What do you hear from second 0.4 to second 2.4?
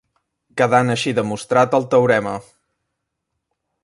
Quedant així demostrat el teorema.